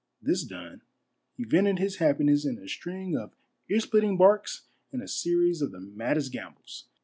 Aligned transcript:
This 0.19 0.43
done, 0.43 0.81
he 1.37 1.43
vented 1.43 1.77
his 1.77 1.97
happiness 1.97 2.43
in 2.43 2.57
a 2.57 2.67
string 2.67 3.15
of 3.15 3.35
ear 3.69 3.79
splitting 3.81 4.17
barks 4.17 4.63
and 4.91 4.99
a 4.99 5.07
series 5.07 5.61
of 5.61 5.69
the 5.71 5.79
maddest 5.79 6.31
gambols. 6.31 6.85